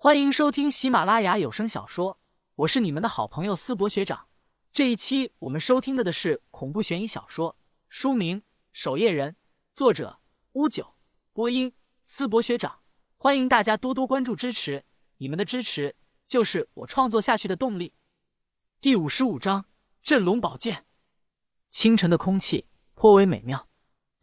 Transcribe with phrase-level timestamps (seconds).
[0.00, 2.20] 欢迎收听喜马拉雅有声小说，
[2.54, 4.28] 我是你们的好朋友思博学长。
[4.72, 7.56] 这一期我们收听的的是恐怖悬疑小说，
[7.88, 8.40] 书名
[8.72, 9.32] 《守夜人》，
[9.74, 10.20] 作者
[10.52, 10.94] 乌九，
[11.32, 12.78] 播音思博学长。
[13.16, 14.84] 欢迎大家多多关注支持，
[15.16, 15.96] 你们的支持
[16.28, 17.92] 就是我创作下去的动力。
[18.80, 19.64] 第五十五章
[20.00, 20.86] 镇龙宝剑。
[21.70, 23.68] 清晨的空气颇为美妙，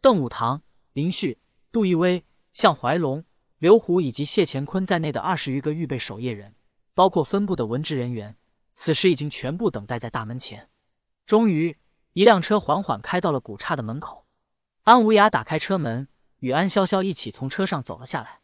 [0.00, 0.62] 邓武堂、
[0.94, 1.38] 林旭、
[1.70, 2.24] 杜奕威、
[2.54, 3.22] 向怀龙。
[3.58, 6.54] 刘虎以及谢乾坤在内的二十余个预备守夜人，
[6.92, 8.36] 包括分部的文职人员，
[8.74, 10.68] 此时已经全部等待在大门前。
[11.24, 11.78] 终于，
[12.12, 14.26] 一辆车缓缓开到了古刹的门口。
[14.82, 16.06] 安无涯打开车门，
[16.40, 18.40] 与安潇潇一起从车上走了下来。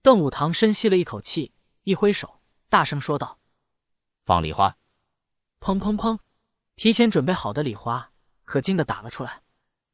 [0.00, 1.52] 邓武堂深吸了一口气，
[1.82, 3.38] 一挥手，大声说道
[4.24, 4.76] ：“放礼花！”
[5.60, 6.18] 砰砰砰，
[6.76, 8.10] 提前准备好的礼花
[8.44, 9.42] 可劲的打了出来。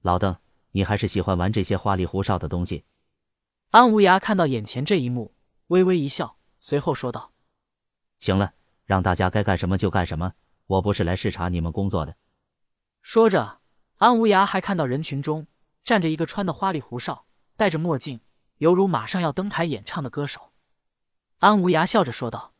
[0.03, 0.37] 老邓，
[0.73, 2.85] 你还是喜欢玩这些花里胡哨的东西。
[3.71, 5.35] 安无涯看到眼前这一幕，
[5.67, 7.33] 微微一笑，随后说道
[8.17, 8.55] ：“行了，
[8.87, 10.33] 让大家该干什么就干什么，
[10.67, 12.17] 我不是来视察你们工作的。”
[13.03, 13.59] 说着，
[13.99, 15.47] 安无涯还看到人群中
[15.85, 17.27] 站着一个穿的花里胡哨、
[17.59, 18.21] 戴着墨镜，
[18.57, 20.51] 犹如马上要登台演唱的歌手。
[21.37, 22.55] 安无涯笑着说道：“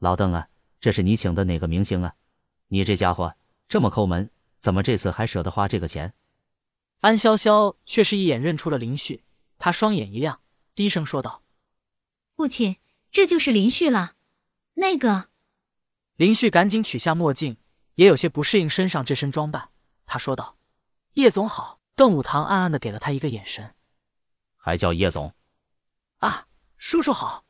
[0.00, 0.48] 老邓啊，
[0.80, 2.14] 这是你请的哪个明星啊？
[2.68, 3.34] 你这家伙
[3.68, 6.14] 这么抠门，怎么这次还舍得花这个钱？”
[7.00, 9.22] 安潇潇却是一眼认出了林旭。
[9.64, 10.40] 他双眼一亮，
[10.74, 11.44] 低声说道
[12.34, 12.78] ：“父亲，
[13.12, 14.16] 这就是林旭了。”
[14.74, 15.28] 那个
[16.16, 17.56] 林旭赶紧取下墨镜，
[17.94, 19.68] 也有些不适应身上这身装扮。
[20.04, 20.56] 他说道
[21.14, 23.72] ：“叶总好。”邓武堂暗暗的给了他一个眼神，
[24.56, 25.32] 还叫叶总？
[26.18, 27.44] 啊，叔叔好。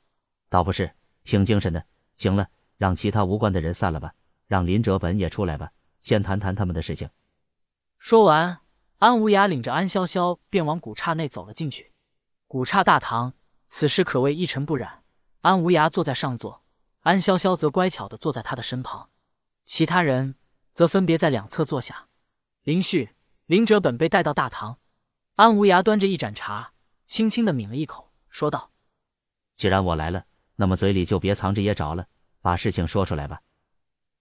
[0.51, 1.87] 倒不是，挺精神的。
[2.15, 4.13] 行了，让其他无关的人散了吧，
[4.47, 7.09] 让林哲本也出来吧，先谈谈他们的事情。
[7.99, 8.61] 说完，
[8.99, 11.92] 安无涯领着安潇潇便往古刹内走了进去。
[12.53, 13.33] 古刹大堂
[13.71, 15.05] 此时可谓一尘不染。
[15.41, 16.63] 安无涯坐在上座，
[17.01, 19.09] 安潇潇则乖巧的坐在他的身旁，
[19.65, 20.35] 其他人
[20.71, 22.09] 则分别在两侧坐下。
[22.65, 23.09] 林旭、
[23.47, 24.79] 林哲本被带到大堂，
[25.37, 26.75] 安无涯端着一盏茶，
[27.07, 28.71] 轻轻的抿了一口，说道
[29.57, 30.27] ：“既然我来了，
[30.57, 32.07] 那么嘴里就别藏着掖着了，
[32.43, 33.41] 把事情说出来吧。”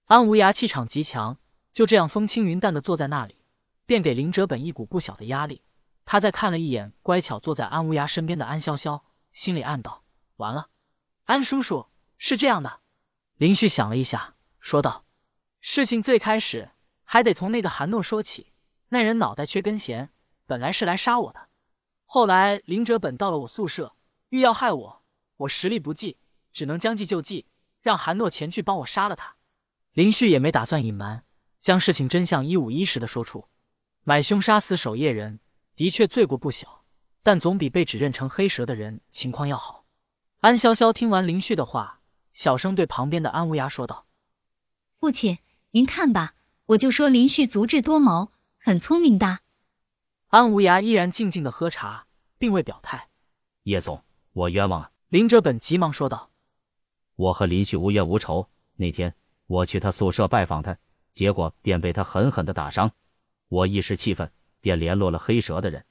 [0.07, 1.37] 安无涯气场极强，
[1.73, 3.35] 就这样风轻云淡的坐在那里，
[3.85, 5.61] 便给林哲本一股不小的压力。
[6.11, 9.01] 他再看了一眼乖巧坐在安无涯身边的安潇潇，
[9.31, 10.03] 心里暗道
[10.35, 10.67] ：“完了，
[11.23, 12.81] 安叔叔是这样的。”
[13.39, 15.05] 林旭想了一下，说道
[15.61, 16.71] ：“事情最开始
[17.05, 18.51] 还得从那个韩诺说起。
[18.89, 20.09] 那人脑袋缺根弦，
[20.45, 21.47] 本来是来杀我的。
[22.03, 23.95] 后来林哲本到了我宿舍，
[24.27, 25.03] 欲要害我，
[25.37, 26.17] 我实力不济，
[26.51, 27.47] 只能将计就计，
[27.79, 29.37] 让韩诺前去帮我杀了他。”
[29.95, 31.23] 林旭也没打算隐瞒，
[31.61, 33.47] 将事情真相一五一十的说出。
[34.03, 35.39] 买凶杀死守夜人。
[35.81, 36.83] 的确罪过不小，
[37.23, 39.83] 但总比被指认成黑蛇的人情况要好。
[40.41, 42.01] 安潇潇听完林旭的话，
[42.33, 44.05] 小声对旁边的安无涯说道
[45.01, 45.39] ：“父亲，
[45.71, 46.35] 您看吧，
[46.67, 49.39] 我就说林旭足智多谋，很聪明的。”
[50.29, 52.05] 安无涯依然静静的喝茶，
[52.37, 53.09] 并未表态。
[53.63, 54.03] 叶总，
[54.33, 54.91] 我冤枉啊！
[55.09, 56.29] 林哲本急忙说道
[57.17, 59.15] ：“我和林旭无冤无仇，那天
[59.47, 60.77] 我去他宿舍拜访他，
[61.11, 62.91] 结果便被他狠狠的打伤，
[63.47, 64.31] 我一时气愤。”
[64.61, 65.85] 便联络了黑蛇的人。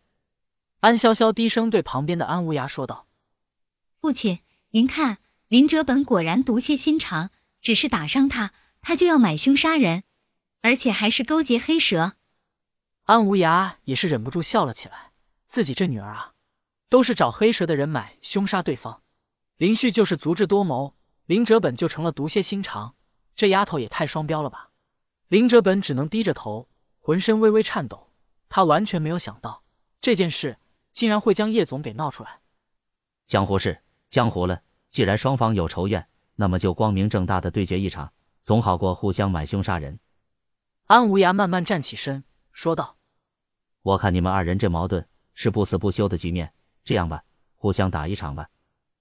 [0.81, 3.07] 安潇潇低声对旁边的安无涯说道
[4.01, 4.39] ：“父亲，
[4.71, 10.05] 您看，林哲本果然毒蝎心肠，只是打伤他，他就要买凶杀人，
[10.63, 12.15] 而且还是勾结黑蛇。”
[13.05, 15.11] 安无涯也是忍不住笑了起来。
[15.47, 16.35] 自己这女儿啊，
[16.89, 19.03] 都是找黑蛇的人买凶杀对方。
[19.57, 20.95] 林旭就是足智多谋，
[21.27, 22.95] 林哲本就成了毒蝎心肠，
[23.35, 24.71] 这丫头也太双标了吧！
[25.27, 26.69] 林哲本只能低着头，
[27.01, 28.09] 浑身微微颤抖。
[28.50, 29.62] 他完全没有想到
[30.00, 30.59] 这件事
[30.93, 32.41] 竟然会将叶总给闹出来。
[33.27, 33.81] 江湖事，
[34.11, 34.61] 江湖了。
[34.91, 38.12] 既然双方有仇怨，那么就光明正大的对决一场，
[38.43, 40.00] 总好过互相买凶杀人。
[40.87, 42.97] 安无涯慢慢站起身，说道
[43.83, 46.53] ：“我看你们二人这矛盾是不死不休的局面。
[46.83, 47.22] 这样吧，
[47.55, 48.50] 互相打一场吧，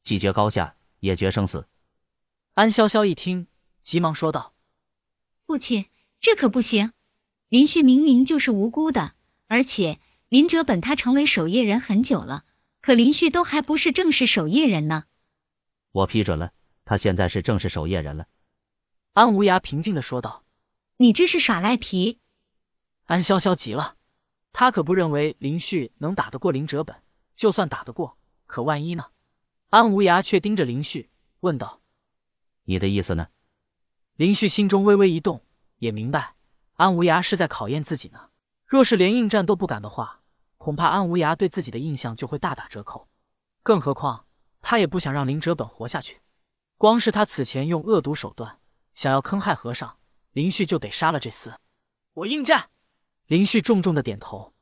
[0.04, 1.68] 既决高下，也决生死。”
[2.54, 3.48] 安潇潇一听，
[3.82, 4.54] 急忙说道
[5.48, 5.88] ：“父亲，
[6.20, 6.94] 这可不行！
[7.48, 9.16] 林旭明明就是无辜的。”
[9.50, 10.00] 而且
[10.30, 12.46] 林哲本他成为守夜人很久了，
[12.82, 15.06] 可林旭都还不是正式守夜人呢。
[15.92, 16.54] 我批准了，
[16.86, 18.28] 他现在是正式守夜人了。
[19.14, 20.46] 安无涯平静的说道
[20.98, 22.20] ：“你这是耍赖皮！”
[23.06, 23.96] 安潇潇急了，
[24.54, 26.96] 他可不认为林旭能打得过林哲本，
[27.36, 29.08] 就算打得过，可万一呢？
[29.70, 31.10] 安无涯却盯着林旭
[31.40, 31.82] 问道
[32.66, 33.30] ：“你的意思呢？”
[34.16, 35.44] 林旭心中微微一动，
[35.80, 36.36] 也明白
[36.76, 38.30] 安无涯是在考验自己呢。
[38.70, 40.22] 若是连应战都不敢的话，
[40.60, 43.10] 恐怕安无涯对自己的印象就会大打折扣。
[43.64, 44.28] 更何况
[44.62, 46.22] 他也不想让林哲本活下去。
[46.78, 48.60] 光是他此前用恶毒手段
[48.94, 49.98] 想要坑害和尚，
[50.34, 51.56] 林旭就得杀了这厮。
[52.14, 52.70] 我应战。
[53.26, 54.54] 林旭重重的点头，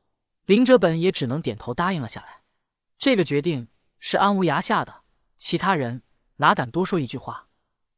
[0.46, 2.42] 林哲本也只能点头答应了下来。
[2.98, 3.68] 这个决定
[4.00, 5.02] 是安无涯下的，
[5.38, 6.02] 其他人
[6.38, 7.48] 哪敢多说一句话？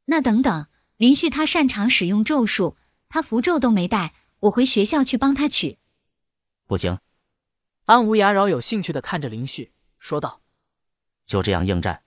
[0.05, 0.67] 那等等，
[0.97, 2.77] 林旭他擅长使用咒术，
[3.09, 5.78] 他符咒都没带，我回学校去帮他取。
[6.69, 6.99] 不行。
[7.85, 10.43] 安无涯饶有兴趣的看着林旭，说道
[11.25, 12.03] ：“就这样应战？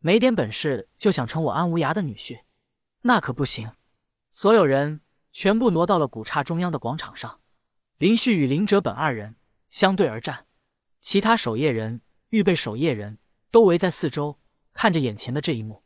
[0.00, 2.42] 没点本事就想成我安无涯的女婿，
[3.02, 3.70] 那可不行！”
[4.32, 7.40] 所有人全部挪到了古刹中央的广场上。
[7.98, 9.36] 林旭与林哲本二人
[9.70, 10.46] 相对而战，
[11.00, 12.00] 其他守夜人、
[12.30, 13.18] 预备守夜人
[13.52, 14.40] 都围在四周，
[14.72, 15.84] 看着眼前的这一幕。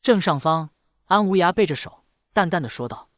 [0.00, 0.70] 正上方，
[1.06, 3.10] 安无涯背着手，淡淡的说道：“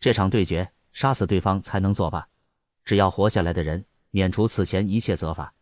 [0.00, 2.28] 这场对决，杀死对方才能作罢。
[2.84, 5.54] 只要活下来的人，免除此前一切责罚。”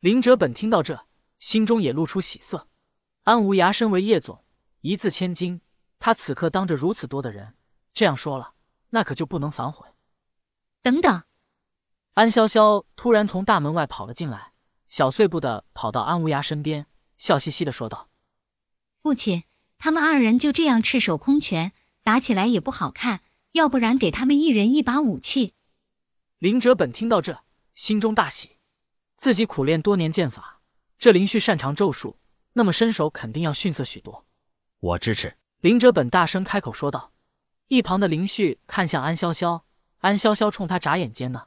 [0.00, 1.06] 林哲本听到这，
[1.38, 2.68] 心中也露出喜色。
[3.22, 4.44] 安无涯身为叶总，
[4.82, 5.62] 一字千金，
[5.98, 7.54] 他此刻当着如此多的人
[7.94, 8.52] 这样说了，
[8.90, 9.88] 那可就不能反悔。
[10.82, 11.22] 等等，
[12.12, 14.52] 安潇潇突然从大门外跑了进来，
[14.88, 16.86] 小碎步的跑到安无涯身边，
[17.16, 18.10] 笑嘻嘻的说道
[19.02, 19.44] ：“父亲，
[19.78, 25.53] 他们二人就这样赤手空拳打起来也不好看，要不然给他们一人一把武器。”
[26.44, 27.42] 林哲本听到这，
[27.72, 28.58] 心中大喜，
[29.16, 30.60] 自己苦练多年剑法，
[30.98, 32.18] 这林旭擅长咒术，
[32.52, 34.26] 那么身手肯定要逊色许多。
[34.78, 35.38] 我支持。
[35.60, 37.14] 林哲本大声开口说道。
[37.68, 39.62] 一旁的林旭看向安潇潇。
[40.00, 41.44] 安潇潇冲他眨眼间呢，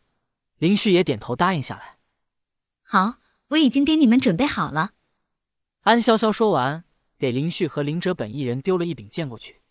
[0.58, 2.00] 林旭也点头答应下来。
[2.82, 4.94] 好，我已经给你们准备好了。
[5.82, 6.86] 安潇潇说完，
[7.20, 9.62] 给林旭和林哲本一人丢了一柄剑过去。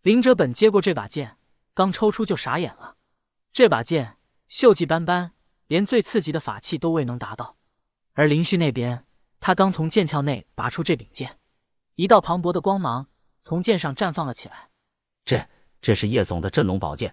[0.00, 1.36] 林哲本接过这把剑，
[1.72, 2.96] 刚抽出就傻眼了。
[3.52, 4.16] 这把剑
[4.52, 5.32] 锈迹斑斑，
[5.66, 7.56] 连最刺激的法器都未能达到。
[8.12, 9.06] 而林旭那边，
[9.40, 11.38] 他刚从剑鞘内拔出这柄剑，
[11.94, 13.06] 一道磅礴的光芒
[13.42, 14.68] 从剑上绽放了起来。
[15.24, 15.48] 这，
[15.80, 17.10] 这是叶总的镇龙宝剑。